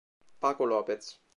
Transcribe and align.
Paco 0.39 0.65
López 0.65 1.21